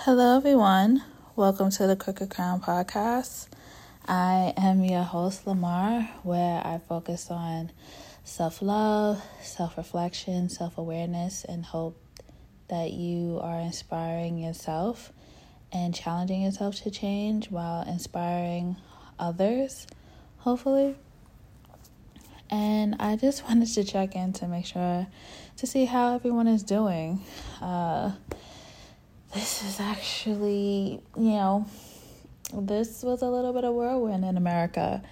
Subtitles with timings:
[0.00, 1.02] Hello, everyone.
[1.36, 3.48] Welcome to the Crooked Crown Podcast.
[4.06, 7.72] I am your host, Lamar, where I focus on
[8.22, 11.98] self love, self reflection, self awareness, and hope
[12.68, 15.12] that you are inspiring yourself
[15.72, 18.76] and challenging yourself to change while inspiring
[19.18, 19.86] others,
[20.38, 20.94] hopefully.
[22.48, 25.06] And I just wanted to check in to make sure
[25.56, 27.22] to see how everyone is doing.
[27.60, 28.12] Uh,
[29.36, 31.66] this is actually, you know,
[32.54, 35.02] this was a little bit of whirlwind in America.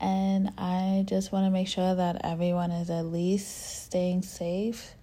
[0.00, 4.94] And I just want to make sure that everyone is at least staying safe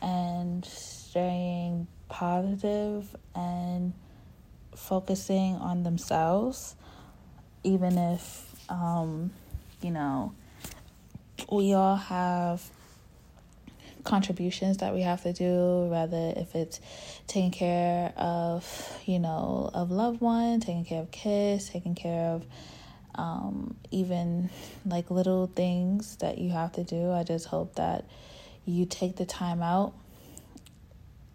[0.00, 3.92] and staying positive and
[4.74, 6.74] focusing on themselves,
[7.62, 9.30] even if, um,
[9.80, 10.34] you know,
[11.52, 12.68] we all have
[14.04, 16.80] contributions that we have to do, whether if it's
[17.26, 22.44] taking care of, you know, of loved ones, taking care of kids, taking care of
[23.14, 24.50] um, even
[24.86, 27.10] like little things that you have to do.
[27.10, 28.04] I just hope that
[28.64, 29.94] you take the time out.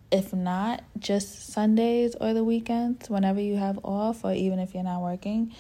[0.10, 4.84] If not, just Sundays or the weekends, whenever you have off, or even if you're
[4.84, 5.54] not working,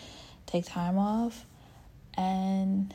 [0.45, 1.45] take time off
[2.15, 2.93] and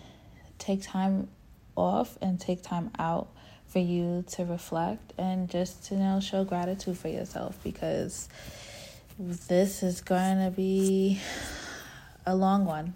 [0.58, 1.28] take time
[1.76, 3.28] off and take time out
[3.72, 8.28] for you to reflect and just to you know show gratitude for yourself because
[9.18, 11.18] this is going to be
[12.26, 12.94] a long one.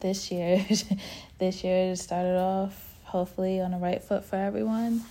[0.00, 0.64] This year,
[1.38, 5.02] this year started off hopefully on the right foot for everyone.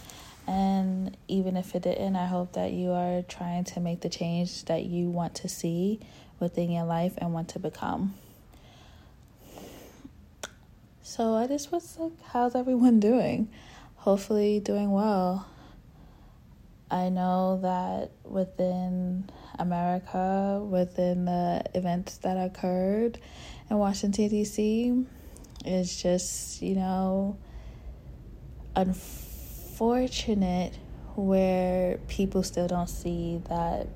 [0.47, 4.65] And even if it didn't, I hope that you are trying to make the change
[4.65, 5.99] that you want to see
[6.39, 8.13] within your life and want to become.
[11.01, 13.49] So I just was like, how's everyone doing?
[14.05, 15.47] Hopefully doing well.
[16.91, 23.17] I know that within America, within the events that occurred
[23.67, 25.05] in Washington, D.C.,
[25.65, 27.35] it's just, you know,
[28.75, 30.77] unfortunate
[31.15, 33.88] where people still don't see that,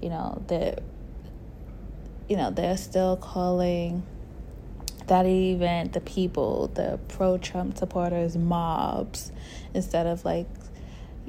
[0.00, 0.84] you know, that,
[2.28, 4.04] you know, they're still calling
[5.08, 9.32] that event, the people, the pro Trump supporters, mobs,
[9.74, 10.48] instead of like,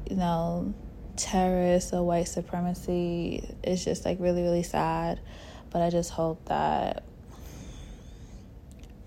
[0.09, 0.73] you know,
[1.15, 3.55] terrorists or white supremacy.
[3.63, 5.19] It's just like really, really sad.
[5.69, 7.03] But I just hope that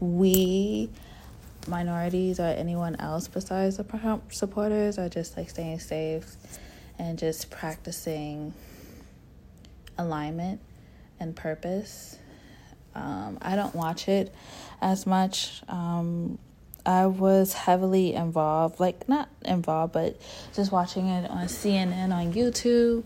[0.00, 0.90] we,
[1.66, 6.36] minorities, or anyone else besides the Trump supporters, are just like staying safe
[6.98, 8.54] and just practicing
[9.98, 10.60] alignment
[11.20, 12.18] and purpose
[12.94, 14.34] um, I don't watch it
[14.80, 15.62] as much.
[15.68, 16.38] Um,
[16.84, 20.20] I was heavily involved, like not involved, but
[20.54, 23.04] just watching it on CNN on YouTube.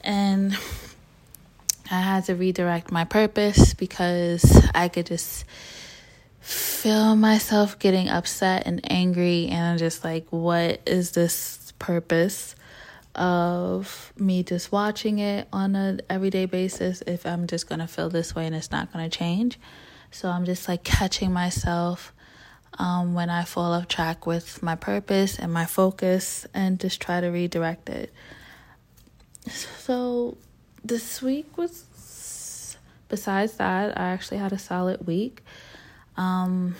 [0.00, 0.56] And
[1.90, 5.44] I had to redirect my purpose because I could just
[6.40, 9.48] feel myself getting upset and angry.
[9.48, 12.53] And I'm just like, what is this purpose?
[13.14, 18.08] Of me just watching it on an everyday basis if I'm just going to feel
[18.08, 19.58] this way and it's not going to change.
[20.10, 22.12] So I'm just like catching myself
[22.78, 27.20] um, when I fall off track with my purpose and my focus and just try
[27.20, 28.12] to redirect it.
[29.48, 30.36] So
[30.84, 32.76] this week was,
[33.08, 35.42] besides that, I actually had a solid week.
[36.16, 36.76] Um,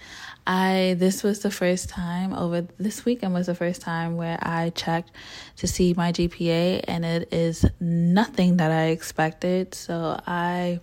[0.46, 4.70] I this was the first time over this weekend was the first time where I
[4.70, 5.10] checked
[5.56, 9.74] to see my GPA and it is nothing that I expected.
[9.74, 10.80] So I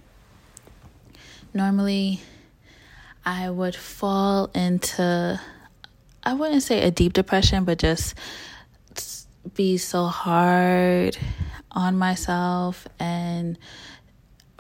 [1.54, 2.22] normally
[3.26, 5.40] I would fall into
[6.24, 8.16] I wouldn't say a deep depression, but just
[9.56, 11.18] be so hard
[11.72, 13.58] on myself and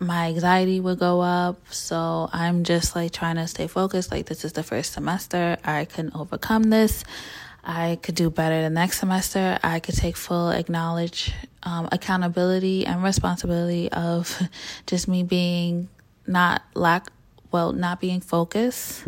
[0.04, 1.60] my anxiety would go up.
[1.72, 4.12] So I'm just like trying to stay focused.
[4.12, 5.58] Like, this is the first semester.
[5.64, 7.04] I can overcome this.
[7.64, 9.58] I could do better the next semester.
[9.64, 14.42] I could take full acknowledge um, accountability and responsibility of
[14.86, 15.88] just me being
[16.28, 17.08] not lack
[17.52, 19.06] well not being focused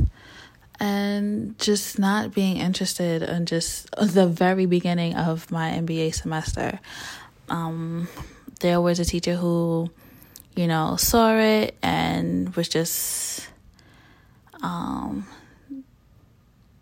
[0.80, 6.80] and just not being interested in just the very beginning of my MBA semester.
[7.50, 8.08] Um,
[8.60, 9.90] there was a teacher who
[10.56, 13.48] you know, saw it and was just
[14.62, 15.28] um,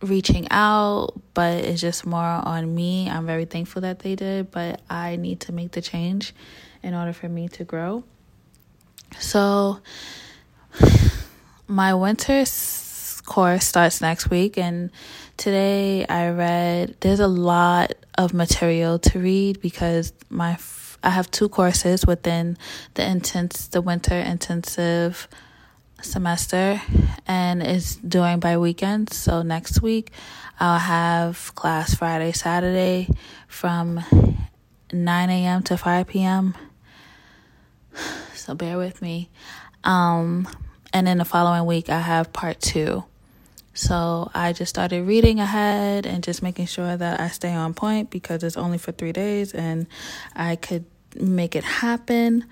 [0.02, 3.10] reaching out, but it's just more on me.
[3.10, 6.34] I'm very thankful that they did, but I need to make the change
[6.82, 8.04] in order for me to grow.
[9.20, 9.80] So,
[11.68, 12.46] my winter
[13.26, 14.92] course starts next week, and
[15.38, 20.56] today I read there's a lot of material to read because my
[21.04, 22.58] I have two courses within
[22.94, 25.28] the intense the winter intensive
[26.02, 26.82] semester
[27.28, 29.16] and it's doing by weekends.
[29.16, 30.12] So next week
[30.60, 33.10] I'll have class Friday, Saturday
[33.48, 34.04] from
[34.92, 35.64] 9 a.m.
[35.64, 36.56] to 5 p.m.
[38.36, 39.30] So bear with me.
[39.84, 40.48] Um,
[40.94, 43.04] and then the following week I have part two.
[43.74, 48.12] So I just started reading ahead and just making sure that I stay on point
[48.12, 49.88] because it's only for three days and
[50.36, 52.46] I could make it happen.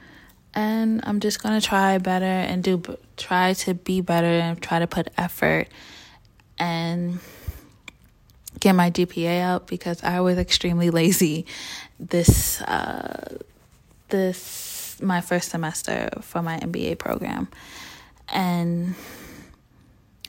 [0.53, 2.81] And I'm just gonna try better and do
[3.17, 5.67] try to be better and try to put effort
[6.59, 7.19] and
[8.59, 11.45] get my GPA up because I was extremely lazy
[11.99, 13.37] this uh,
[14.09, 17.47] this my first semester for my MBA program,
[18.31, 18.95] and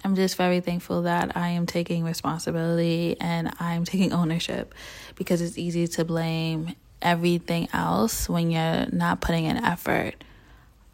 [0.04, 4.74] I'm just very thankful that I am taking responsibility and I'm taking ownership
[5.14, 10.14] because it's easy to blame everything else when you're not putting in effort.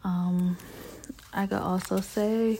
[0.03, 0.57] Um,
[1.33, 2.59] I could also say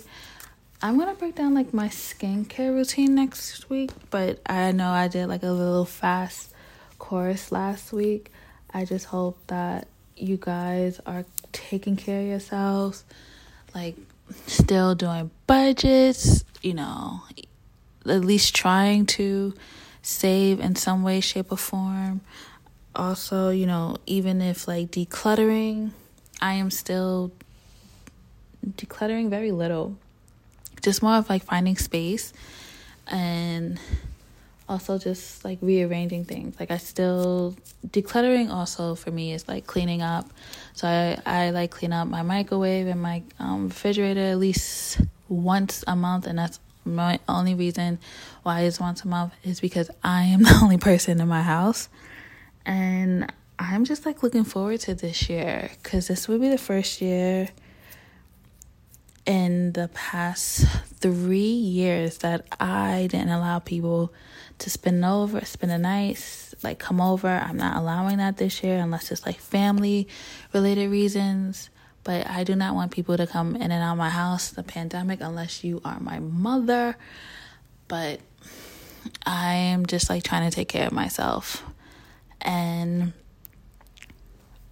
[0.81, 5.27] I'm gonna break down like my skincare routine next week, but I know I did
[5.27, 6.53] like a little fast
[6.97, 8.31] course last week.
[8.73, 13.03] I just hope that you guys are taking care of yourselves,
[13.75, 13.97] like
[14.45, 17.23] still doing budgets, you know,
[18.05, 19.53] at least trying to
[20.01, 22.21] save in some way, shape, or form.
[22.95, 25.91] Also, you know, even if like decluttering,
[26.41, 27.31] I am still
[28.65, 29.97] decluttering very little.
[30.81, 32.33] Just more of like finding space
[33.07, 33.79] and
[34.69, 36.59] also just like rearranging things.
[36.59, 37.55] Like I still
[37.87, 40.29] decluttering also for me is like cleaning up.
[40.73, 45.83] So I I like clean up my microwave and my um, refrigerator at least once
[45.87, 47.99] a month, and that's my only reason
[48.43, 51.89] why it's once a month is because I am the only person in my house,
[52.65, 57.01] and I'm just like looking forward to this year because this will be the first
[57.01, 57.49] year
[59.25, 60.65] in the past
[60.99, 64.13] three years that I didn't allow people
[64.59, 67.27] to spend over, spend a night, like come over.
[67.27, 70.07] I'm not allowing that this year unless it's like family
[70.53, 71.69] related reasons.
[72.03, 74.63] But I do not want people to come in and out of my house, the
[74.63, 76.95] pandemic, unless you are my mother.
[77.87, 78.21] But
[79.25, 81.63] I am just like trying to take care of myself.
[82.41, 83.13] And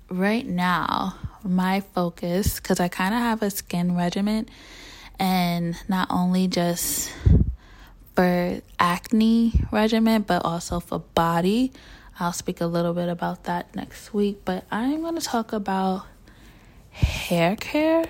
[0.10, 4.48] right now, my focus because I kind of have a skin regimen
[5.20, 7.12] and not only just
[8.16, 11.72] for acne regimen but also for body.
[12.20, 16.08] I'll speak a little bit about that next week, but I'm going to talk about
[16.90, 18.06] hair care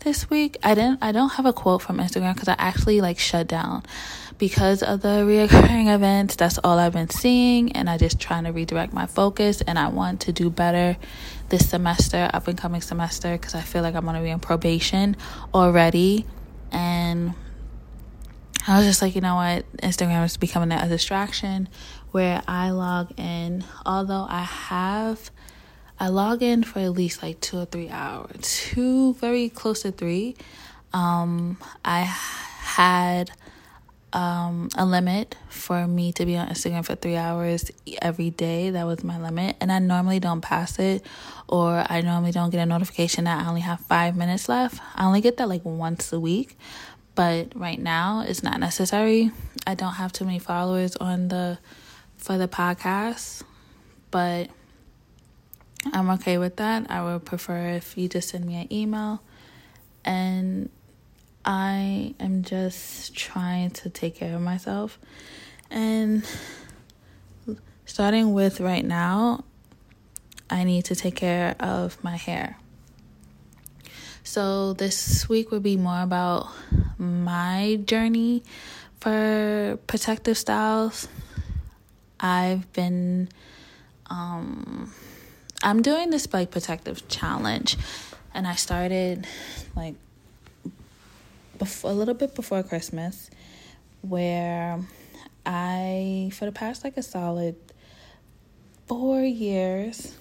[0.00, 0.58] this week.
[0.62, 3.82] I didn't I don't have a quote from Instagram cuz I actually like shut down
[4.38, 6.36] because of the reoccurring events.
[6.36, 9.88] That's all I've been seeing and I just trying to redirect my focus and I
[9.88, 10.96] want to do better
[11.48, 15.16] this semester, up and coming semester, because I feel like I'm gonna be in probation
[15.54, 16.26] already.
[16.72, 17.34] And
[18.66, 19.70] I was just like, you know what?
[19.76, 21.68] Instagram is becoming a distraction
[22.10, 25.30] where I log in, although I have.
[25.98, 29.92] I log in for at least like two or three hours, two very close to
[29.92, 30.36] three.
[30.92, 33.30] Um, I had
[34.16, 37.70] um, a limit for me to be on Instagram for three hours
[38.00, 38.70] every day.
[38.70, 39.56] That was my limit.
[39.60, 41.04] And I normally don't pass it,
[41.46, 44.80] or I normally don't get a notification that I only have five minutes left.
[44.94, 46.56] I only get that like once a week.
[47.14, 49.32] But right now, it's not necessary.
[49.66, 51.58] I don't have too many followers on the
[52.16, 53.42] for the podcast,
[54.10, 54.48] but
[55.92, 56.90] I'm okay with that.
[56.90, 59.20] I would prefer if you just send me an email
[60.06, 60.70] and
[61.46, 64.98] I am just trying to take care of myself.
[65.70, 66.26] And
[67.84, 69.44] starting with right now,
[70.50, 72.58] I need to take care of my hair.
[74.24, 76.48] So this week will be more about
[76.98, 78.42] my journey
[78.98, 81.06] for protective styles.
[82.18, 83.28] I've been
[84.08, 84.92] um
[85.62, 87.76] I'm doing this like protective challenge
[88.34, 89.26] and I started
[89.76, 89.94] like
[91.58, 93.30] before, a little bit before Christmas,
[94.02, 94.80] where
[95.44, 97.56] I, for the past like a solid
[98.86, 100.16] four years,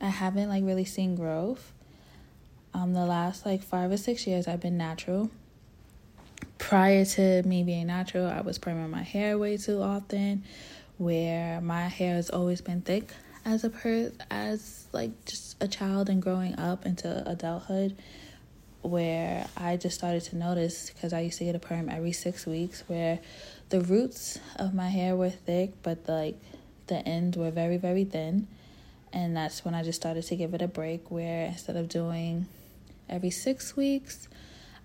[0.00, 1.72] I haven't like really seen growth.
[2.74, 5.30] Um, the last like five or six years, I've been natural.
[6.58, 10.44] Prior to me being natural, I was priming my hair way too often,
[10.96, 13.12] where my hair has always been thick
[13.44, 17.96] as a per as like just a child and growing up into adulthood
[18.82, 22.46] where I just started to notice because I used to get a perm every six
[22.46, 23.20] weeks where
[23.70, 26.40] the roots of my hair were thick, but the, like
[26.88, 28.48] the ends were very, very thin.
[29.12, 32.46] And that's when I just started to give it a break where instead of doing
[33.08, 34.28] every six weeks,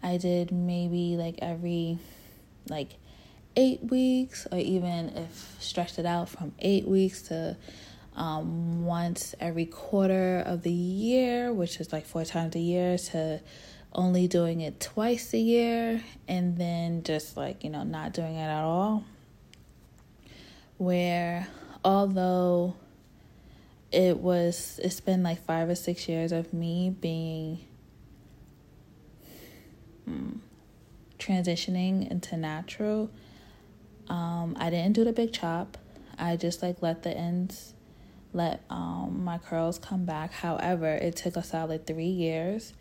[0.04, 1.98] I did maybe like every
[2.70, 2.96] like
[3.56, 7.58] eight weeks, or even if stretched it out from eight weeks to
[8.16, 13.42] um, once every quarter of the year, which is like four times a year, to
[13.94, 18.48] only doing it twice a year, and then just like, you know, not doing it
[18.48, 19.03] at all.
[20.77, 21.48] Where
[21.84, 22.75] although
[23.91, 27.60] it was, it's been like five or six years of me being
[30.06, 30.34] hmm,
[31.17, 33.10] transitioning into natural.
[34.10, 35.77] Um, I didn't do the big chop.
[36.17, 37.74] I just like let the ends
[38.34, 40.32] let um, my curls come back.
[40.32, 42.74] However, it took a solid three years.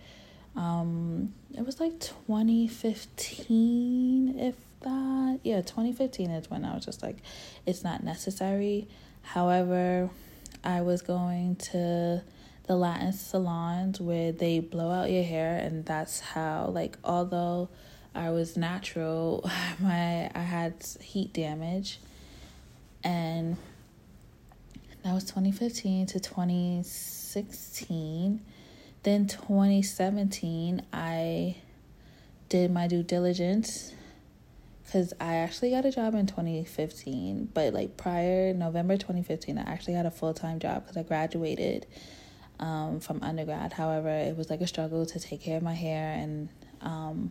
[0.56, 5.40] Um, it was like 2015, if that.
[5.42, 7.18] Yeah, 2015 is when I was just like,
[7.66, 8.88] it's not necessary.
[9.22, 10.10] However,
[10.64, 12.22] I was going to
[12.66, 17.68] the Latin salons where they blow out your hair, and that's how, like, although
[18.14, 22.00] I was natural, my I had heat damage,
[23.04, 23.56] and
[25.04, 28.40] that was 2015 to 2016.
[29.06, 31.54] Then 2017, I
[32.48, 33.94] did my due diligence
[34.82, 39.94] because I actually got a job in 2015, but like prior November 2015, I actually
[39.94, 41.86] had a full time job because I graduated
[42.58, 43.72] um, from undergrad.
[43.72, 46.48] However, it was like a struggle to take care of my hair, and
[46.80, 47.30] um,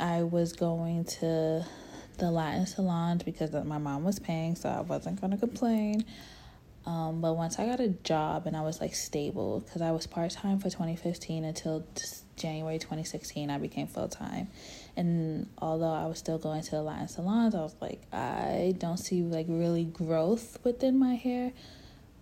[0.00, 1.66] I was going to
[2.16, 6.06] the Latin salons because my mom was paying, so I wasn't going to complain.
[6.84, 10.06] Um, but once I got a job and I was like stable, because I was
[10.06, 11.86] part time for 2015 until
[12.36, 14.48] January 2016, I became full time.
[14.96, 18.96] And although I was still going to the Latin salons, I was like, I don't
[18.96, 21.52] see like really growth within my hair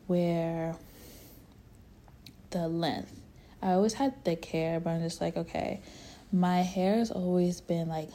[0.07, 0.77] where
[2.51, 3.15] the length.
[3.63, 5.81] I always had thick hair, but I'm just like, okay,
[6.33, 8.09] my hair has always been like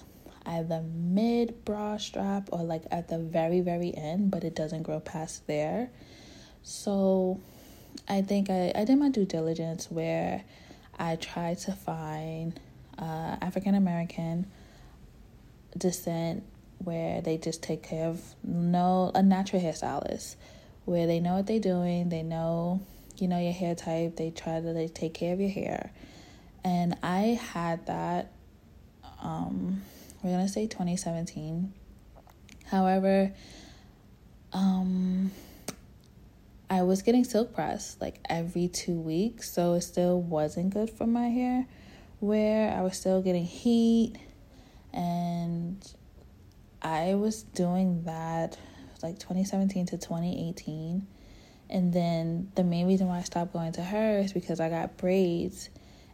[0.46, 5.00] either mid bra strap or like at the very, very end, but it doesn't grow
[5.00, 5.90] past there.
[6.68, 7.40] So
[8.10, 10.44] I think I, I did my due diligence where
[10.98, 12.60] I tried to find
[12.98, 14.48] uh, African American
[15.78, 16.44] descent
[16.80, 20.38] where they just take care of no a natural hairstylist
[20.86, 22.82] where they know what they're doing, they know
[23.18, 25.92] you know your hair type, they try to like, take care of your hair.
[26.64, 28.32] And I had that
[29.22, 29.84] um
[30.24, 31.72] we're gonna say 2017.
[32.66, 33.32] However,
[34.52, 35.30] um
[36.70, 41.06] I was getting silk press like every two weeks, so it still wasn't good for
[41.06, 41.68] my hair.
[42.20, 44.16] Where I was still getting heat,
[44.94, 45.78] and
[46.82, 48.58] I was doing that
[49.04, 51.06] like 2017 to 2018.
[51.70, 54.98] And then the main reason why I stopped going to her is because I got
[54.98, 55.70] braids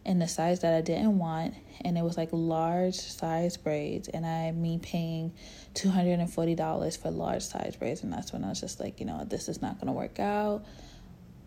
[0.06, 4.26] in the size that I didn't want, and it was like large size braids, and
[4.26, 5.34] I me paying
[5.74, 8.80] two hundred and forty dollars for large size braids, and that's when I was just
[8.80, 10.64] like, you know, this is not gonna work out.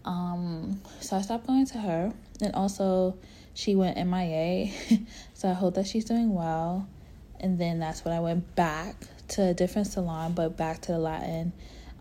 [0.04, 3.16] Um, so I stopped going to her, and also
[3.54, 4.72] she went MIA,
[5.34, 6.88] so I hope that she's doing well.
[7.40, 8.96] And then that's when I went back
[9.28, 11.52] to a different salon, but back to the Latin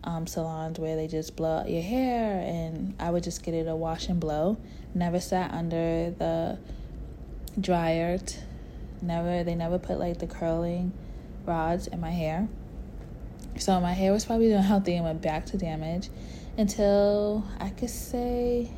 [0.04, 3.66] um, salons where they just blow out your hair, and I would just get it
[3.66, 4.56] a wash and blow.
[4.94, 6.58] Never sat under the
[7.60, 8.18] dryer.
[9.02, 10.92] Never, they never put like the curling
[11.44, 12.48] rods in my hair.
[13.58, 16.08] So my hair was probably doing healthy and went back to damage
[16.56, 18.70] until I could say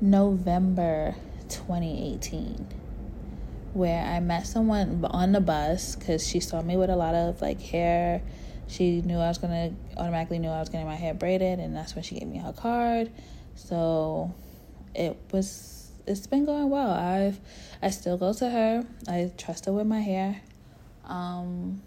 [0.00, 1.16] November
[1.48, 2.66] 2018
[3.72, 7.40] where I met someone on the bus because she saw me with a lot of
[7.40, 8.22] like hair.
[8.70, 11.94] She knew I was gonna automatically knew I was getting my hair braided, and that's
[11.94, 13.10] when she gave me her card.
[13.56, 14.32] So
[14.94, 16.90] it was it's been going well.
[16.90, 17.40] I've
[17.82, 18.86] I still go to her.
[19.08, 20.40] I trust her with my hair.
[21.04, 21.82] Um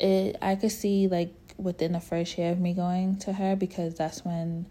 [0.00, 3.94] it I could see like within the first year of me going to her because
[3.94, 4.66] that's when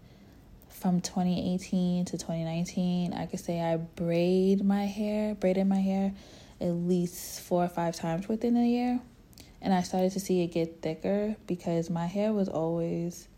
[0.68, 6.12] from 2018 to 2019 I could say I braid my hair, braided my hair
[6.60, 9.00] at least four or five times within a year.
[9.60, 13.28] And I started to see it get thicker because my hair was always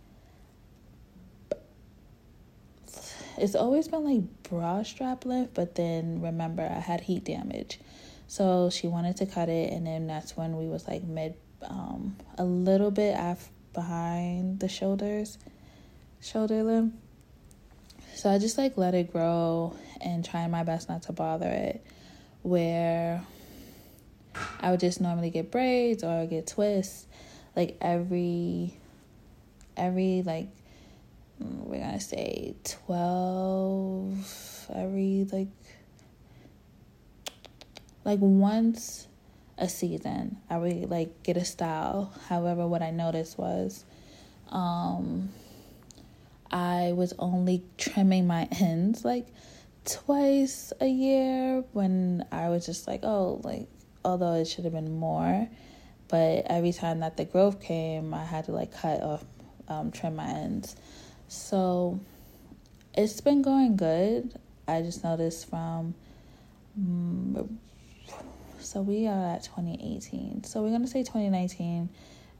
[3.38, 7.80] it's always been like bra strap length, but then remember I had heat damage.
[8.26, 12.16] So she wanted to cut it and then that's when we was like mid um
[12.38, 15.38] a little bit af- behind the shoulders
[16.20, 16.98] shoulder limb.
[18.14, 21.84] So I just like let it grow and trying my best not to bother it
[22.42, 23.22] where
[24.60, 27.06] I would just normally get braids or get twists.
[27.56, 28.74] Like every
[29.76, 30.48] every like
[31.38, 35.48] we're gonna say 12 every like
[38.04, 39.08] like once
[39.56, 43.84] a season i would like get a style however what i noticed was
[44.50, 45.30] um
[46.50, 49.26] i was only trimming my ends like
[49.84, 53.68] twice a year when i was just like oh like
[54.04, 55.48] although it should have been more
[56.08, 59.24] but every time that the growth came i had to like cut off
[59.68, 60.76] um, trim my ends
[61.28, 62.00] so
[62.94, 64.34] it's been going good.
[64.66, 65.94] I just noticed from.
[66.78, 67.48] Mm,
[68.58, 70.44] so we are at 2018.
[70.44, 71.88] So we're to say 2019.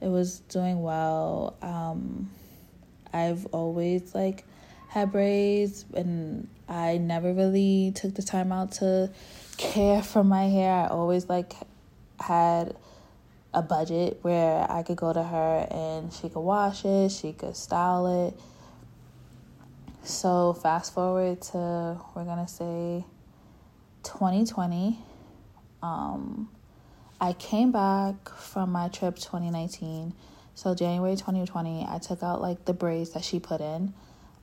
[0.00, 1.57] It was doing well.
[1.62, 2.31] Um,
[3.12, 4.45] I've always like
[4.88, 9.11] had braids and I never really took the time out to
[9.61, 10.73] care for my hair.
[10.73, 11.52] I always like
[12.19, 12.76] had
[13.52, 17.57] a budget where I could go to her and she could wash it, she could
[17.57, 18.35] style it,
[20.02, 23.05] so, fast forward to, we're to say
[24.02, 24.99] 2020.
[25.83, 26.49] Um,
[27.21, 30.14] I came back from my trip 2019.
[30.55, 33.93] So, January 2020, I took out like the braids that she put in.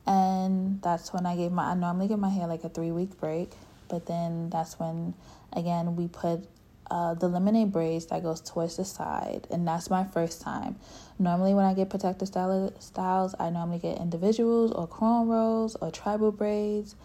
[0.06, 3.20] And that's when I gave my, I normally give my hair like a three week
[3.20, 3.52] break.
[3.88, 5.14] But then that's when,
[5.54, 6.48] again, we put
[6.90, 10.78] uh, the lemonade braids that goes towards the side, and that's my first time.
[11.20, 16.32] Normally, when I get protective style- styles, I normally get individuals or cornrows or tribal
[16.32, 16.96] braids,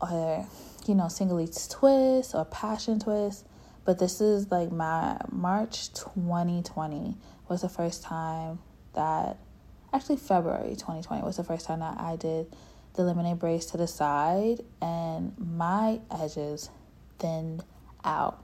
[0.00, 0.46] or
[0.86, 3.44] you know, single twists or passion twists.
[3.84, 7.16] But this is like my March 2020
[7.48, 8.60] was the first time
[8.94, 9.38] that,
[9.92, 12.46] actually February 2020 was the first time that I did
[12.94, 16.70] the lemonade braids to the side, and my edges
[17.18, 17.64] thinned
[18.04, 18.42] out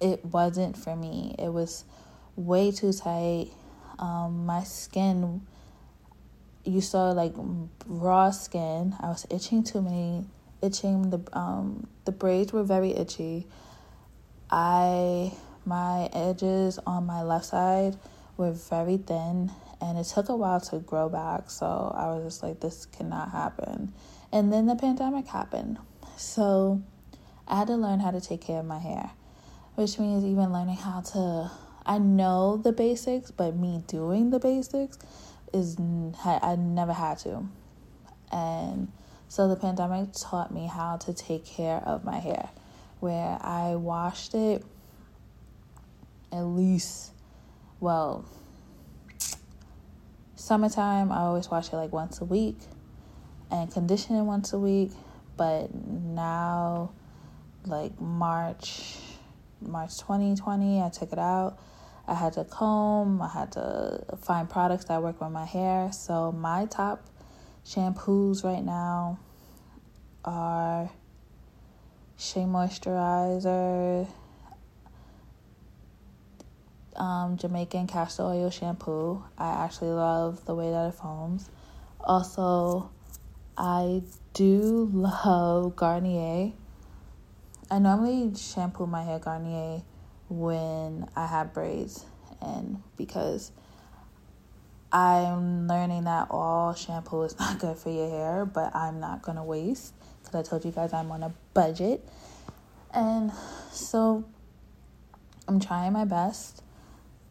[0.00, 1.34] it wasn't for me.
[1.38, 1.84] It was
[2.36, 3.48] way too tight.
[3.98, 5.42] Um, my skin,
[6.64, 7.34] you saw like
[7.86, 8.94] raw skin.
[9.00, 10.26] I was itching too many,
[10.62, 11.10] itching.
[11.10, 13.46] The um the braids were very itchy.
[14.50, 15.32] I
[15.64, 17.96] my edges on my left side
[18.36, 22.42] were very thin and it took a while to grow back so i was just
[22.42, 23.92] like this cannot happen
[24.32, 25.78] and then the pandemic happened
[26.16, 26.82] so
[27.46, 29.10] i had to learn how to take care of my hair
[29.74, 31.50] which means even learning how to
[31.88, 34.98] I know the basics, but me doing the basics
[35.54, 37.48] is I never had to.
[38.30, 38.92] And
[39.28, 42.50] so the pandemic taught me how to take care of my hair
[43.00, 44.62] where I washed it
[46.30, 47.12] at least
[47.80, 48.26] well
[50.48, 52.58] summertime I always wash it like once a week
[53.50, 54.92] and condition it once a week,
[55.36, 56.92] but now
[57.66, 58.96] like March
[59.60, 61.58] March 2020, I took it out.
[62.06, 65.92] I had to comb, I had to find products that work with my hair.
[65.92, 67.04] So, my top
[67.66, 69.18] shampoos right now
[70.24, 70.88] are
[72.16, 74.08] Shea Moisturizer,
[76.98, 79.24] um, Jamaican castor oil shampoo.
[79.38, 81.48] I actually love the way that it foams.
[82.00, 82.90] Also,
[83.56, 84.02] I
[84.34, 86.52] do love Garnier
[87.70, 89.82] I normally shampoo my hair Garnier
[90.30, 92.06] when I have braids,
[92.40, 93.52] and because
[94.90, 99.44] I'm learning that all shampoo is not good for your hair, but I'm not gonna
[99.44, 102.08] waste because I told you guys I'm on a budget,
[102.94, 103.32] and
[103.70, 104.24] so
[105.46, 106.62] I'm trying my best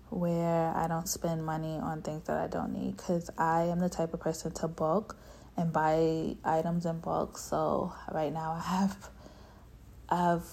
[0.10, 3.90] where I don't spend money on things that I don't need because I am the
[3.90, 5.18] type of person to bulk
[5.58, 7.38] and buy items in bulk.
[7.38, 9.10] So right now I have
[10.10, 10.46] I have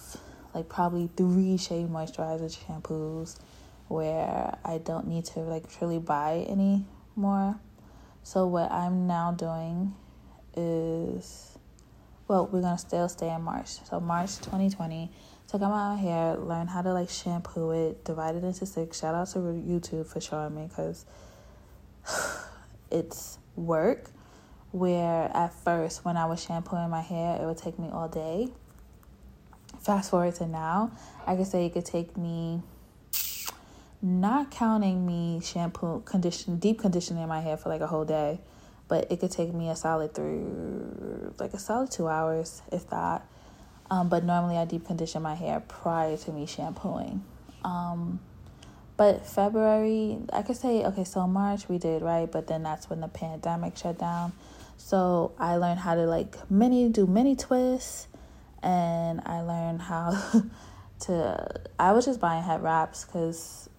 [0.54, 3.38] like probably three shea moisturizer shampoos
[3.88, 7.56] where I don't need to like truly buy any more.
[8.22, 9.94] So what I'm now doing
[10.56, 11.58] is
[12.26, 13.68] well, we're gonna still stay in March.
[13.84, 15.10] So March 2020,
[15.48, 19.00] took out my hair, learn how to like shampoo it, divide it into six.
[19.00, 21.04] Shout out to YouTube for showing me because
[22.90, 24.10] it's work.
[24.72, 28.48] Where at first, when I was shampooing my hair, it would take me all day
[29.84, 30.90] fast forward to now,
[31.26, 32.62] I could say it could take me,
[34.00, 38.40] not counting me shampoo, condition, deep conditioning my hair for like a whole day,
[38.88, 40.40] but it could take me a solid three,
[41.38, 43.26] like a solid two hours, if that.
[43.94, 47.22] Um, but normally I deep condition my hair prior to me shampooing.
[47.64, 48.18] Um,
[48.96, 52.30] but February, I could say, okay, so March we did, right?
[52.30, 54.32] But then that's when the pandemic shut down.
[54.78, 58.08] So I learned how to like mini, do mini twists
[58.64, 60.20] and I learned how
[61.02, 61.60] to.
[61.78, 63.70] I was just buying head wraps because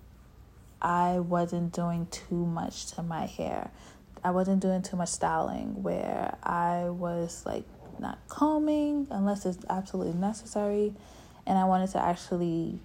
[0.82, 3.70] I wasn't doing too much to my hair.
[4.24, 7.66] I wasn't doing too much styling where I was like
[8.00, 10.94] not combing unless it's absolutely necessary
[11.48, 12.80] and I wanted to actually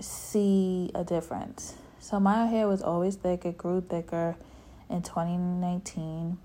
[0.00, 1.74] see a difference.
[2.00, 4.36] So my hair was always thick, it grew thicker
[4.90, 6.38] in 2019.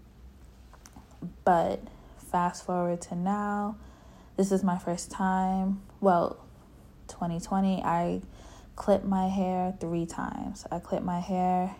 [1.43, 1.81] But
[2.31, 3.75] fast forward to now,
[4.37, 5.81] this is my first time.
[5.99, 6.37] Well,
[7.09, 8.21] 2020, I
[8.75, 10.65] clipped my hair three times.
[10.71, 11.75] I clipped my hair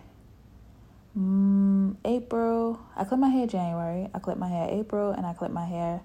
[1.18, 2.80] mm, April.
[2.96, 4.08] I clipped my hair January.
[4.14, 6.02] I clipped my hair April, and I clipped my hair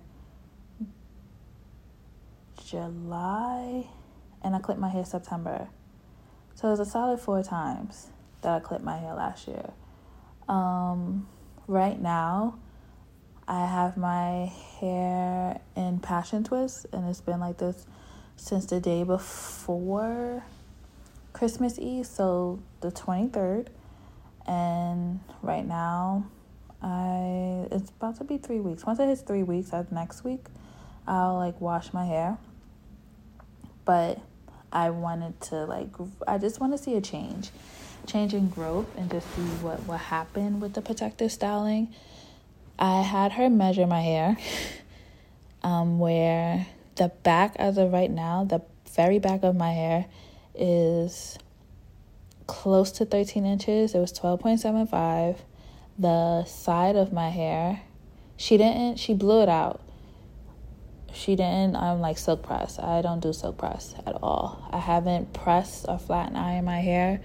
[2.63, 3.87] July,
[4.43, 5.69] and I clipped my hair September.
[6.55, 8.07] So it was a solid four times
[8.41, 9.71] that I clipped my hair last year.
[10.49, 11.27] Um,
[11.67, 12.57] right now,
[13.47, 17.85] I have my hair in passion twist, and it's been like this
[18.35, 20.43] since the day before
[21.33, 23.67] Christmas Eve, so the 23rd.
[24.47, 26.25] And right now,
[26.81, 28.85] I it's about to be three weeks.
[28.85, 30.45] Once it hits three weeks, that's next week,
[31.07, 32.37] I'll like wash my hair.
[33.85, 34.19] But
[34.71, 35.89] I wanted to like
[36.27, 37.49] I just want to see a change,
[38.05, 41.93] change in growth, and just see what what happened with the protective styling
[42.79, 44.37] I had her measure my hair,
[45.63, 48.61] um, where the back, as of right now, the
[48.95, 50.05] very back of my hair
[50.53, 51.37] is
[52.47, 53.93] close to 13 inches.
[53.93, 55.37] It was 12.75.
[55.99, 57.81] The side of my hair,
[58.35, 59.81] she didn't, she blew it out.
[61.13, 62.79] She didn't, I'm like silk press.
[62.79, 64.67] I don't do silk press at all.
[64.71, 67.21] I haven't pressed or flattened iron my hair.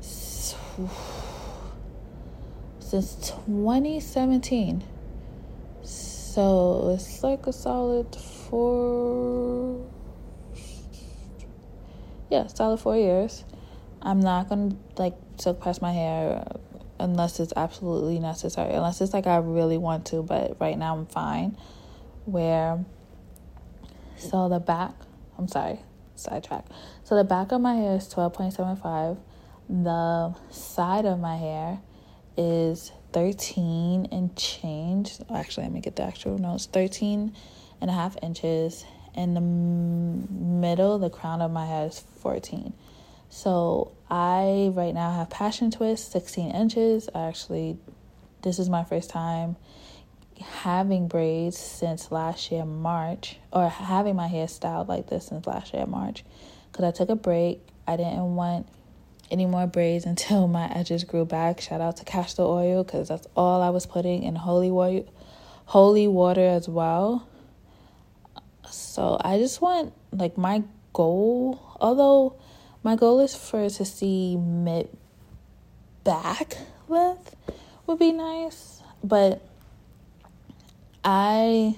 [0.00, 0.54] Since
[3.46, 4.84] 2017.
[5.82, 9.84] So it's like a solid four.
[12.30, 13.42] Yeah, solid four years.
[14.06, 16.46] I'm not gonna like silk press my hair
[17.00, 18.72] unless it's absolutely necessary.
[18.72, 21.58] Unless it's like I really want to, but right now I'm fine.
[22.24, 22.84] Where
[24.16, 24.94] so the back,
[25.36, 25.80] I'm sorry,
[26.14, 26.66] sidetrack.
[27.02, 29.18] So the back of my hair is 12.75.
[29.68, 31.80] The side of my hair
[32.36, 35.18] is 13 and change.
[35.34, 37.34] Actually, let me get the actual notes 13
[37.80, 38.84] and a half inches.
[39.16, 42.72] And the middle, the crown of my head is 14.
[43.28, 47.08] So I right now have Passion Twist 16 inches.
[47.14, 47.78] I actually,
[48.42, 49.56] this is my first time
[50.40, 55.72] having braids since last year March, or having my hair styled like this since last
[55.72, 56.24] year March,
[56.70, 57.60] because I took a break.
[57.86, 58.68] I didn't want
[59.30, 61.60] any more braids until my edges grew back.
[61.60, 65.04] Shout out to castor oil because that's all I was putting in holy water,
[65.66, 67.26] holy water as well.
[68.70, 72.36] So I just want like my goal, although
[72.86, 74.88] my goal is for to see mid
[76.04, 77.34] back length
[77.84, 79.44] would be nice, but
[81.02, 81.74] I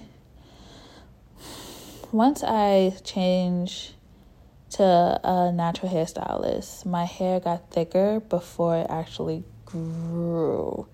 [2.12, 3.94] once I change
[4.72, 6.84] to a natural hairstylist.
[6.84, 10.86] My hair got thicker before it actually grew.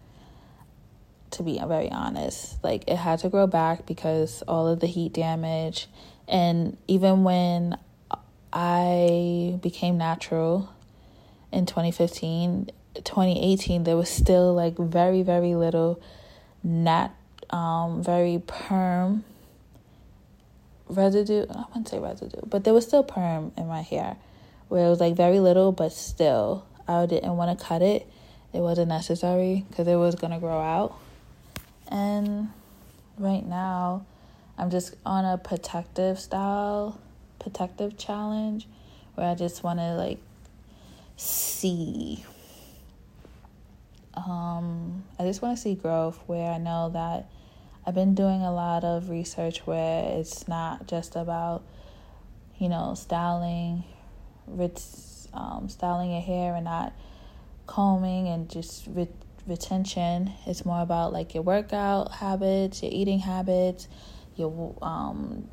[1.32, 5.12] To be very honest, like it had to grow back because all of the heat
[5.12, 5.88] damage,
[6.28, 7.76] and even when
[8.54, 10.70] I became natural
[11.54, 16.00] in 2015, 2018, there was still like very, very little
[16.62, 17.10] nat,
[17.50, 19.24] um, very perm
[20.88, 21.46] residue.
[21.48, 24.16] I wouldn't say residue, but there was still perm in my hair,
[24.68, 28.06] where it was like very little, but still I didn't want to cut it.
[28.52, 30.96] It wasn't necessary because it was gonna grow out.
[31.88, 32.48] And
[33.18, 34.06] right now,
[34.58, 37.00] I'm just on a protective style,
[37.38, 38.66] protective challenge,
[39.14, 40.18] where I just want to like
[41.16, 42.24] see.
[44.14, 47.28] Um, I just want to see growth where I know that
[47.86, 51.64] I've been doing a lot of research where it's not just about,
[52.58, 53.84] you know, styling,
[55.34, 56.94] um, styling your hair and not
[57.66, 58.88] combing and just
[59.46, 60.32] retention.
[60.46, 63.88] It's more about like your workout habits, your eating habits,
[64.36, 65.48] your um,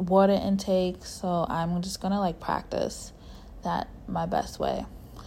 [0.00, 1.04] water intake.
[1.04, 3.12] So I'm just gonna like practice
[3.62, 4.84] that my best way.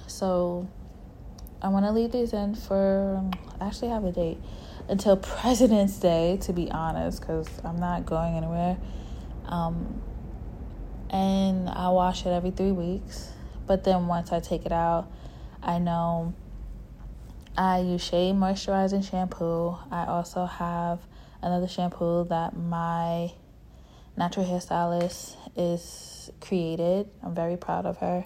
[0.08, 0.68] So
[1.62, 3.24] I want to leave these in for.
[3.60, 4.38] I actually have a date
[4.90, 8.78] until President's Day, to be honest, because I'm not going anywhere.
[9.46, 10.02] Um,
[11.10, 13.30] and I wash it every three weeks.
[13.66, 15.10] But then once I take it out,
[15.62, 16.34] I know
[17.58, 19.78] I use Shea Moisturizing Shampoo.
[19.90, 21.00] I also have
[21.42, 23.32] another shampoo that my
[24.18, 27.10] natural hairstylist is created.
[27.24, 28.26] I'm very proud of her.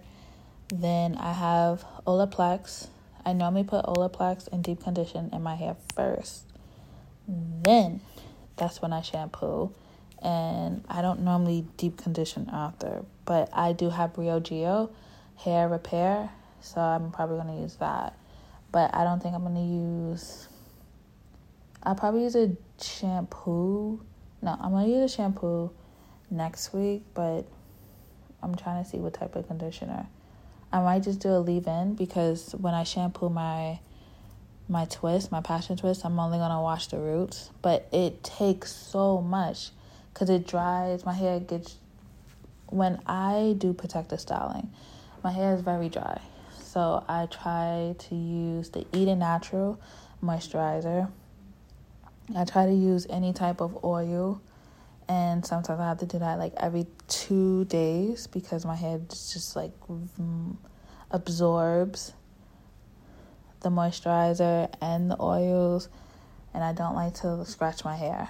[0.70, 2.88] Then I have Olaplex.
[3.26, 6.44] I normally put Olaplex and deep condition in my hair first.
[7.28, 8.02] Then
[8.56, 9.74] that's when I shampoo.
[10.22, 14.90] And I don't normally deep condition after, but I do have Rio Geo
[15.36, 18.18] hair repair, so I'm probably gonna use that.
[18.72, 20.48] But I don't think I'm gonna use.
[21.84, 24.02] I'll probably use a shampoo.
[24.42, 25.72] No, I'm gonna use a shampoo
[26.30, 27.44] next week, but
[28.42, 30.08] I'm trying to see what type of conditioner.
[30.72, 33.80] I might just do a leave in because when I shampoo my
[34.70, 39.22] my twist, my passion twist, I'm only gonna wash the roots, but it takes so
[39.22, 39.70] much
[40.14, 41.06] because it dries.
[41.06, 41.78] My hair gets
[42.68, 44.70] when I do protective styling,
[45.24, 46.20] my hair is very dry,
[46.60, 49.80] so I try to use the Eden Natural
[50.22, 51.10] moisturizer.
[52.36, 54.42] I try to use any type of oil
[55.10, 59.56] and sometimes I have to do that like every two days because my head just
[59.56, 59.72] like
[61.12, 62.14] absorbs
[63.62, 65.90] the moisturizer and the oils,
[66.54, 68.30] and I don't like to scratch my hair.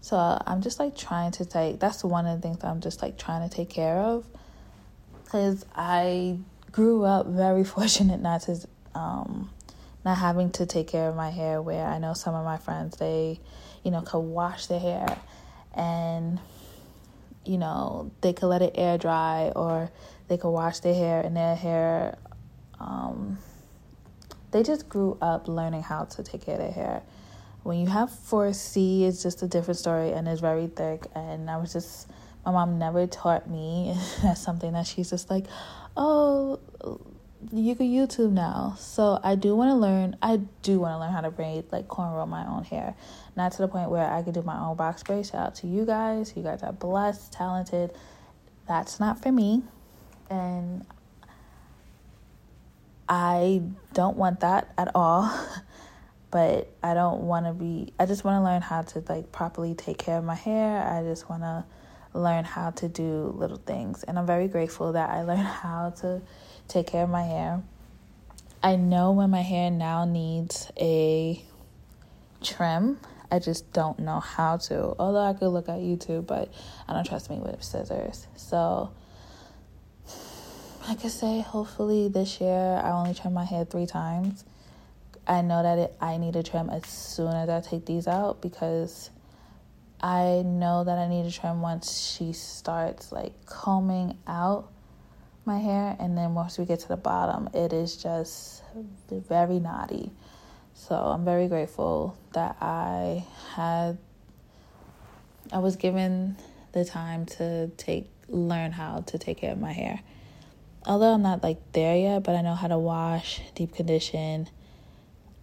[0.00, 3.18] So I'm just like trying to take that's one of the things I'm just like
[3.18, 4.24] trying to take care of
[5.24, 6.38] because I
[6.72, 9.50] grew up very fortunate not to um
[10.04, 12.96] not having to take care of my hair where I know some of my friends
[12.96, 13.40] they
[13.82, 15.18] you know could wash their hair
[15.74, 16.40] and
[17.44, 19.90] you know they could let it air dry or
[20.28, 22.18] they could wash their hair and their hair
[22.80, 23.38] um,
[24.50, 27.02] they just grew up learning how to take care of their hair.
[27.62, 31.06] When you have 4c it's just a different story and it's very thick.
[31.14, 32.08] And i was just
[32.46, 35.44] my mom never taught me that's something that she's just like
[35.96, 36.60] oh
[37.52, 38.74] you can YouTube now.
[38.78, 40.16] So I do want to learn.
[40.20, 42.94] I do want to learn how to braid like cornrow my own hair.
[43.36, 45.26] Not to the point where I could do my own box braid.
[45.26, 46.32] Shout out to you guys.
[46.36, 47.92] You guys are blessed, talented.
[48.66, 49.62] That's not for me,
[50.28, 50.84] and
[53.08, 53.62] I
[53.94, 55.32] don't want that at all.
[56.30, 57.92] but I don't want to be.
[57.98, 60.82] I just want to learn how to like properly take care of my hair.
[60.82, 61.64] I just want to
[62.14, 66.22] learn how to do little things, and I'm very grateful that I learned how to
[66.68, 67.62] take care of my hair.
[68.62, 71.42] I know when my hair now needs a
[72.42, 72.98] trim.
[73.30, 74.96] I just don't know how to.
[74.98, 76.52] Although I could look at YouTube, but
[76.88, 78.26] I don't trust me with scissors.
[78.36, 78.90] So,
[80.88, 84.44] I say, hopefully this year I only trim my hair three times.
[85.26, 88.40] I know that it, I need a trim as soon as I take these out
[88.40, 89.10] because
[90.00, 94.70] I know that I need to trim once she starts like combing out
[95.44, 98.62] my hair and then once we get to the bottom it is just
[99.10, 100.12] very knotty.
[100.74, 103.98] So i'm very grateful that i had
[105.52, 106.36] i was given
[106.72, 110.00] the time to take learn how to take care of my hair.
[110.86, 114.48] Although i'm not like there yet but i know how to wash deep condition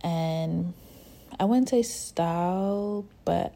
[0.01, 0.73] and
[1.37, 3.53] i wouldn't say style but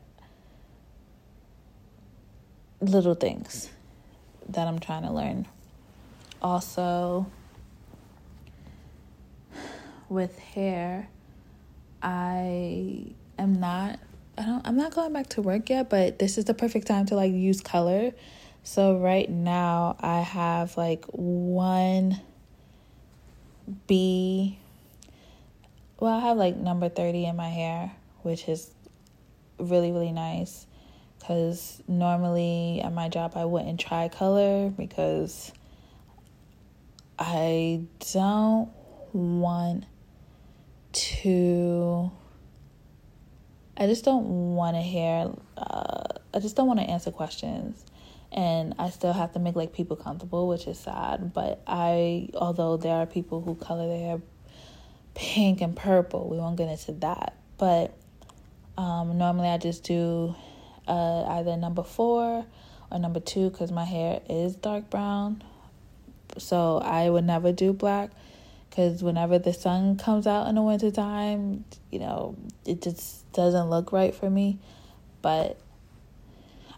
[2.81, 3.69] little things
[4.49, 5.47] that i'm trying to learn.
[6.41, 7.25] Also
[10.07, 11.07] with hair
[12.01, 13.05] i
[13.37, 13.99] am not
[14.37, 17.05] i don't i'm not going back to work yet but this is the perfect time
[17.05, 18.11] to like use color.
[18.63, 22.19] So right now i have like one
[23.87, 24.57] b
[25.99, 27.91] well i have like number 30 in my hair
[28.23, 28.71] which is
[29.59, 30.65] really really nice
[31.19, 35.51] because normally at my job i wouldn't try color because
[37.19, 37.81] I
[38.13, 38.69] don't
[39.11, 39.83] want
[40.93, 42.11] to.
[43.75, 45.29] I just don't want to hear.
[45.57, 46.03] Uh,
[46.33, 47.83] I just don't want to answer questions,
[48.31, 51.33] and I still have to make like people comfortable, which is sad.
[51.33, 54.21] But I, although there are people who color their hair
[55.13, 57.35] pink and purple, we won't get into that.
[57.57, 57.97] But
[58.77, 60.35] um, normally I just do
[60.89, 62.45] uh, either number four
[62.91, 65.43] or number two because my hair is dark brown
[66.37, 68.11] so I would never do black
[68.69, 73.91] because whenever the sun comes out in the wintertime, you know, it just doesn't look
[73.91, 74.59] right for me.
[75.21, 75.59] But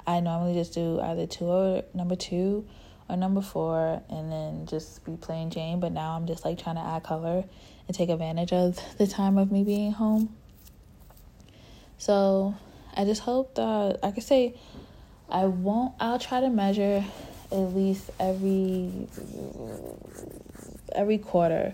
[0.08, 2.66] I normally just do either two or number two
[3.10, 5.80] or number four and then just be plain Jane.
[5.80, 7.44] But now I'm just like trying to add color
[7.88, 10.36] and take advantage of the time of me being home.
[11.98, 12.56] So
[12.96, 14.56] I just hope that I could say
[15.30, 17.04] I won't, I'll try to measure
[17.52, 19.08] at least every
[20.94, 21.74] every quarter.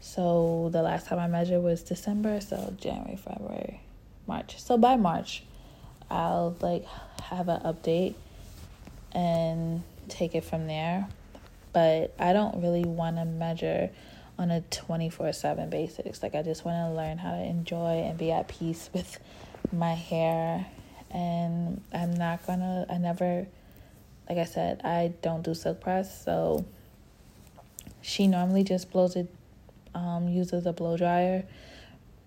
[0.00, 3.80] So the last time I measured was December, so January, February,
[4.26, 4.60] March.
[4.60, 5.42] So by March,
[6.10, 6.86] I'll like
[7.22, 8.14] have an update
[9.12, 11.08] and take it from there.
[11.72, 13.90] But I don't really want to measure
[14.38, 16.22] on a 24/7 basis.
[16.22, 19.18] Like I just want to learn how to enjoy and be at peace with
[19.72, 20.66] my hair
[21.10, 23.46] and I'm not to I never
[24.28, 26.66] like I said, I don't do silk press, so
[28.02, 29.32] she normally just blows it
[29.94, 31.44] um uses a blow dryer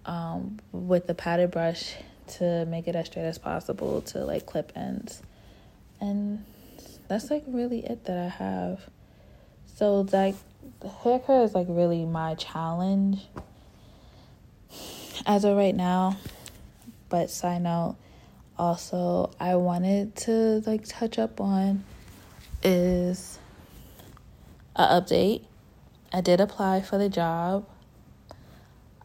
[0.06, 1.93] um with the padded brush
[2.27, 5.21] to make it as straight as possible to like clip ends.
[5.99, 6.43] And
[7.08, 8.82] that's like really it that I have.
[9.75, 10.36] So like
[10.80, 13.27] the haircut is like really my challenge
[15.25, 16.17] as of right now.
[17.12, 17.97] But side note,
[18.58, 21.84] also I wanted to like touch up on
[22.63, 23.38] is
[24.78, 25.43] a update.
[26.13, 27.67] I did apply for the job.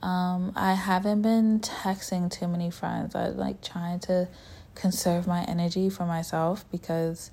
[0.03, 3.17] Um, I haven't been texting too many friends.
[3.17, 4.29] I like trying to
[4.77, 7.33] conserve my energy for myself because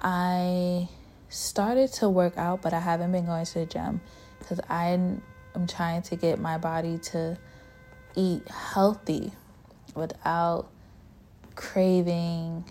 [0.00, 0.88] I
[1.28, 4.00] started to work out, but I haven't been going to the gym
[4.40, 5.22] because I'm
[5.68, 7.38] trying to get my body to
[8.16, 9.30] eat healthy
[9.94, 10.68] without
[11.54, 12.64] craving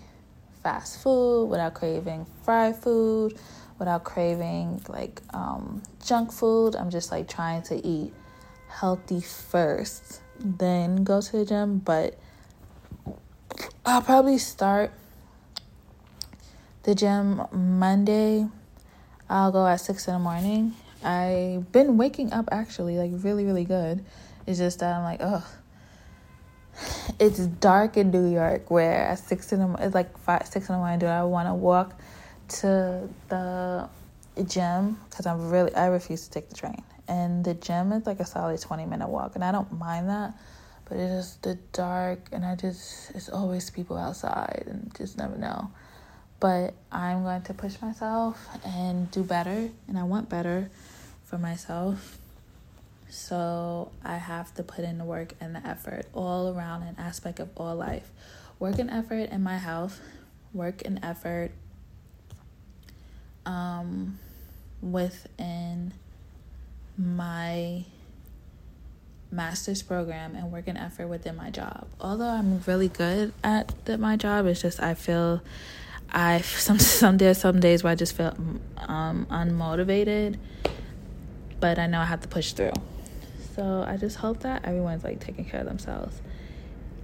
[0.62, 3.38] fast food, without craving fried food,
[3.78, 6.76] without craving like um, junk food.
[6.76, 8.12] I'm just like trying to eat
[8.68, 11.78] healthy first, then go to the gym.
[11.78, 12.18] But
[13.86, 14.92] I'll probably start
[16.82, 18.46] the gym Monday.
[19.28, 20.74] I'll go at six in the morning.
[21.02, 24.04] I've been waking up actually like really, really good.
[24.46, 25.46] It's just that I'm like, oh,
[27.18, 30.74] it's dark in New York where at six in the it's like five six in
[30.74, 30.98] the morning.
[30.98, 31.98] Do I want to walk
[32.60, 33.88] to the
[34.46, 34.98] gym?
[35.08, 38.26] Because I'm really I refuse to take the train, and the gym is like a
[38.26, 40.34] solid twenty minute walk, and I don't mind that.
[40.86, 45.36] But it is the dark, and I just it's always people outside, and just never
[45.36, 45.70] know.
[46.40, 50.70] But I'm going to push myself and do better, and I want better
[51.22, 52.18] for myself
[53.14, 57.38] so I have to put in the work and the effort all around an aspect
[57.38, 58.10] of all life.
[58.58, 60.00] Work and effort in my health,
[60.52, 61.52] work and effort
[63.46, 64.18] um,
[64.82, 65.92] within
[66.98, 67.84] my
[69.30, 71.86] master's program and work and effort within my job.
[72.00, 75.40] Although I'm really good at the, my job, it's just I feel
[76.10, 78.36] I some some days some days where I just feel
[78.78, 80.36] um, unmotivated,
[81.60, 82.72] but I know I have to push through.
[83.54, 86.20] So I just hope that everyone's like taking care of themselves.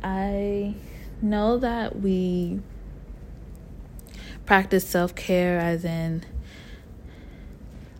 [0.02, 0.74] I
[1.22, 2.60] know that we
[4.46, 6.24] practice self care as in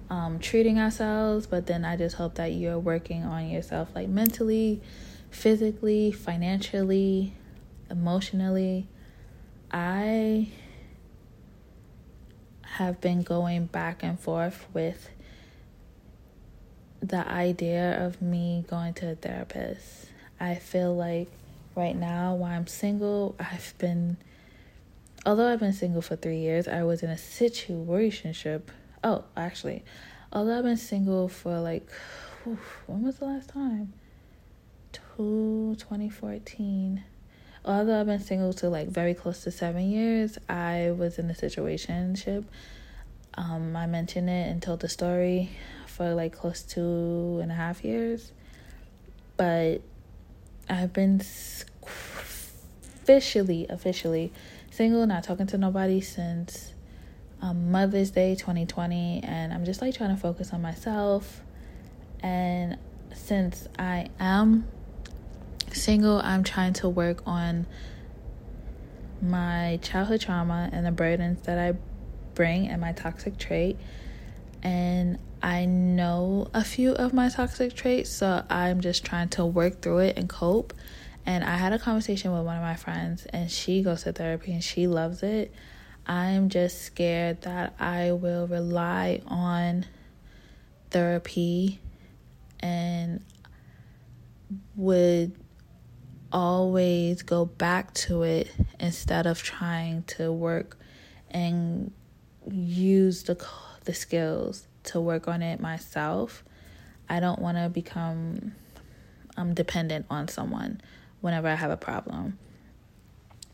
[0.09, 4.81] um, treating ourselves, but then I just hope that you're working on yourself like mentally,
[5.31, 7.35] physically, financially,
[7.89, 8.89] emotionally.
[9.71, 10.49] I
[12.63, 15.11] have been going back and forth with
[17.03, 20.07] the idea of me going to a therapist.
[20.39, 21.29] I feel like
[21.75, 24.17] right now, while I'm single, I've been,
[25.25, 28.63] although I've been single for three years, I was in a situationship.
[29.03, 29.85] Oh, actually,
[30.33, 31.89] although I've been single for like,
[32.87, 33.93] when was the last time?
[34.93, 37.05] Two, 2014.
[37.65, 41.35] Although I've been single to like very close to seven years, I was in a
[41.35, 42.45] situationship.
[43.35, 45.51] Um, I mentioned it and told the story
[46.01, 48.33] for like close to two and a half years.
[49.37, 49.83] But
[50.67, 51.21] I've been
[51.83, 54.33] officially, officially
[54.71, 56.73] single, not talking to nobody since
[57.43, 59.21] um, Mother's Day 2020.
[59.25, 61.43] And I'm just like trying to focus on myself.
[62.21, 62.79] And
[63.13, 64.67] since I am
[65.71, 67.67] single, I'm trying to work on
[69.21, 71.75] my childhood trauma and the burdens that I
[72.35, 73.77] bring and my toxic trait.
[74.63, 79.81] And I know a few of my toxic traits, so I'm just trying to work
[79.81, 80.75] through it and cope.
[81.25, 84.53] And I had a conversation with one of my friends, and she goes to therapy
[84.53, 85.53] and she loves it.
[86.07, 89.87] I'm just scared that I will rely on
[90.91, 91.81] therapy
[92.59, 93.25] and
[94.77, 95.33] would
[96.33, 100.77] always go back to it instead of trying to work
[101.31, 101.93] and
[102.51, 103.47] use the
[103.85, 106.45] the skills to work on it myself.
[107.09, 108.53] I don't want to become
[109.37, 110.81] um, dependent on someone
[111.21, 112.39] whenever I have a problem.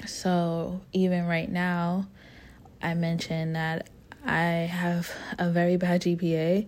[0.07, 2.07] So, even right now,
[2.83, 3.89] I mentioned that
[4.25, 6.67] I have a very bad GPA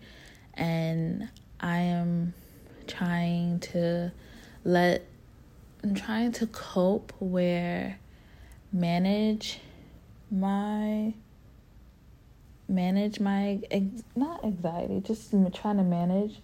[0.54, 1.28] and
[1.60, 2.32] I am
[2.86, 4.12] trying to
[4.64, 5.04] let,
[5.84, 7.98] I'm trying to cope where
[8.72, 9.60] manage
[10.30, 11.14] my
[12.68, 13.60] manage my
[14.14, 16.40] not anxiety, just trying to manage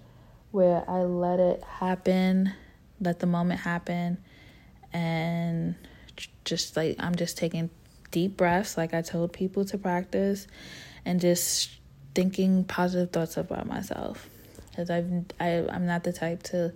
[0.51, 2.53] where I let it happen,
[3.01, 4.19] let the moment happen,
[4.93, 5.75] and
[6.45, 7.71] just like I'm just taking
[8.11, 10.47] deep breaths, like I told people to practice,
[11.05, 11.71] and just
[12.15, 14.29] thinking positive thoughts about myself.
[14.71, 15.11] Because I've
[15.41, 16.73] I I'm not the type to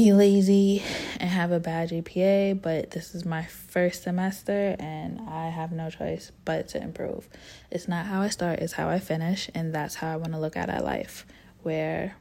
[0.00, 0.82] be lazy
[1.18, 5.90] and have a bad GPA, but this is my first semester and I have no
[5.90, 7.28] choice but to improve.
[7.70, 10.38] It's not how I start, it's how I finish, and that's how I want to
[10.38, 11.26] look at our life,
[11.62, 12.16] where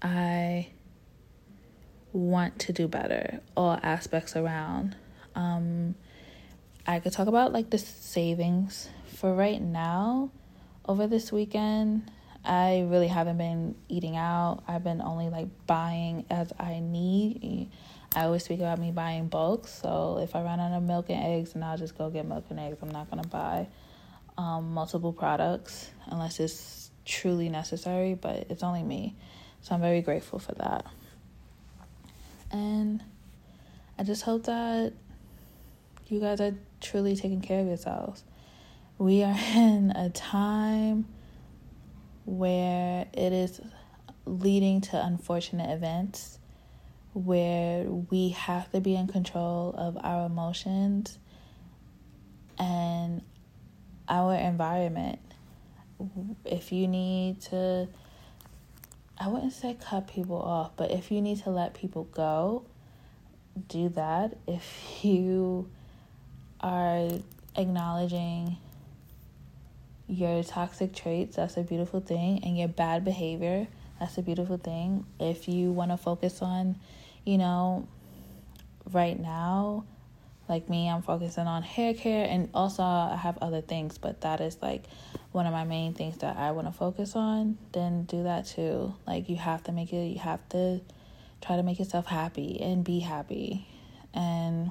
[0.00, 0.68] I
[2.14, 4.96] want to do better, all aspects around.
[5.34, 5.94] Um,
[6.86, 10.30] I could talk about like the savings for right now.
[10.86, 12.10] Over this weekend,
[12.44, 14.62] I really haven't been eating out.
[14.68, 17.70] I've been only like buying as I need.
[18.14, 19.66] I always speak about me buying bulk.
[19.66, 22.44] So if I run out of milk and eggs, then I'll just go get milk
[22.50, 22.76] and eggs.
[22.82, 23.66] I'm not gonna buy
[24.36, 28.14] um, multiple products unless it's truly necessary.
[28.14, 29.14] But it's only me,
[29.62, 30.86] so I'm very grateful for that.
[32.52, 33.02] And
[33.98, 34.92] I just hope that
[36.08, 38.22] you guys are truly taking care of yourselves.
[38.98, 41.06] We are in a time
[42.24, 43.60] where it is
[44.26, 46.38] leading to unfortunate events
[47.12, 51.18] where we have to be in control of our emotions
[52.58, 53.22] and
[54.08, 55.20] our environment.
[56.44, 57.88] If you need to,
[59.16, 62.64] I wouldn't say cut people off, but if you need to let people go,
[63.68, 64.36] do that.
[64.48, 65.70] If you
[66.60, 67.10] are
[67.56, 68.56] acknowledging
[70.08, 73.66] your toxic traits, that's a beautiful thing, and your bad behavior,
[73.98, 75.06] that's a beautiful thing.
[75.18, 76.76] If you want to focus on,
[77.24, 77.88] you know,
[78.92, 79.84] right now,
[80.46, 84.42] like me, I'm focusing on hair care, and also I have other things, but that
[84.42, 84.84] is like
[85.32, 87.56] one of my main things that I want to focus on.
[87.72, 88.94] Then do that too.
[89.06, 90.82] Like, you have to make it, you have to
[91.40, 93.66] try to make yourself happy and be happy.
[94.12, 94.70] And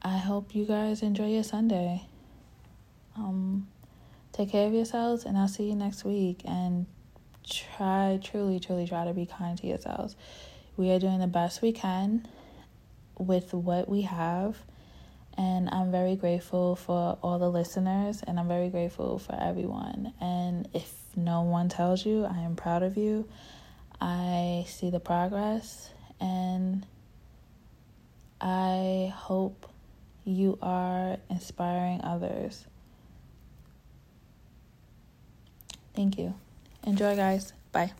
[0.00, 2.07] I hope you guys enjoy your Sunday.
[3.18, 3.68] Um,
[4.32, 6.42] take care of yourselves, and I'll see you next week.
[6.44, 6.86] And
[7.48, 10.16] try, truly, truly try to be kind to yourselves.
[10.76, 12.28] We are doing the best we can
[13.18, 14.56] with what we have.
[15.36, 20.12] And I'm very grateful for all the listeners, and I'm very grateful for everyone.
[20.20, 23.28] And if no one tells you, I am proud of you.
[24.00, 25.90] I see the progress,
[26.20, 26.86] and
[28.40, 29.68] I hope
[30.24, 32.66] you are inspiring others.
[35.98, 36.32] Thank you.
[36.86, 37.52] Enjoy, guys.
[37.72, 37.90] Bye.